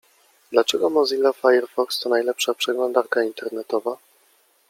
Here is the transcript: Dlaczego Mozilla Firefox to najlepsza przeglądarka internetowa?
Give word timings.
Dlaczego 0.51 0.89
Mozilla 0.89 1.33
Firefox 1.33 1.99
to 1.99 2.09
najlepsza 2.09 2.53
przeglądarka 2.53 3.23
internetowa? 3.23 3.97